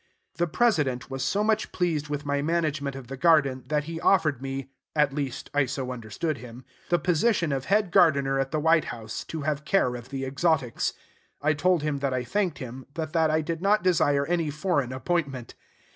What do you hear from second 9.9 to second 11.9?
of the exotics. I told